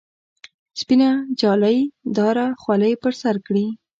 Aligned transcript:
سپینه 0.79 1.09
جالۍ 1.41 1.79
داره 2.15 2.47
خولۍ 2.61 2.93
پر 3.01 3.13
سر 3.21 3.35
کړي. 3.47 3.65